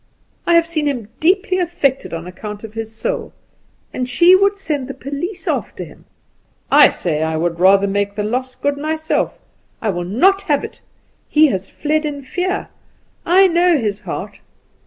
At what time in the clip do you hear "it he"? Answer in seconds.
10.63-11.49